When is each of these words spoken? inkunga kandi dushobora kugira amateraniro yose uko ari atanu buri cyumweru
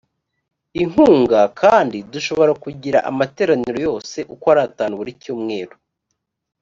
inkunga 0.81 1.41
kandi 1.61 1.97
dushobora 2.11 2.53
kugira 2.63 2.97
amateraniro 3.09 3.77
yose 3.87 4.17
uko 4.33 4.45
ari 4.51 4.61
atanu 4.67 4.93
buri 4.99 5.11
cyumweru 5.21 5.75